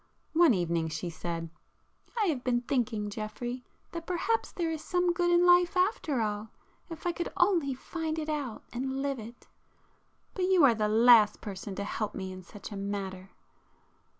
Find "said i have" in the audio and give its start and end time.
1.11-2.43